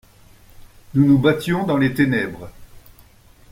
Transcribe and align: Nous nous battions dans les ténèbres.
Nous 0.95 1.05
nous 1.05 1.19
battions 1.19 1.63
dans 1.63 1.77
les 1.77 1.93
ténèbres. 1.93 2.49